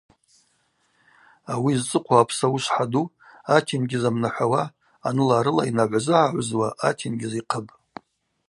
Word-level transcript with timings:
Ауи 1.51 1.73
зцӏыхъву 1.79 2.21
апсауышвхӏа 2.23 2.85
ду 2.91 3.03
атенгьыз 3.55 4.03
амнахӏвауа, 4.09 4.63
аныла-арыла 5.07 5.63
йнагӏвзы-гӏагӏвзуа 5.69 6.67
атенгьыз 6.87 7.33
йхъыпӏ. 7.39 7.73